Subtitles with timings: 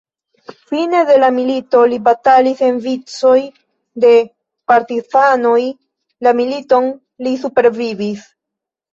[0.69, 3.33] Fine de la milito li batalis en vicoj
[4.05, 4.13] de
[4.71, 5.59] partizanoj..
[6.29, 6.89] La militon
[7.27, 8.25] li supervivis.